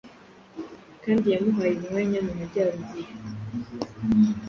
Kandi 1.03 1.25
yamuhaye 1.33 1.73
umwanya 1.79 2.19
mumajyaruguru, 2.25 3.11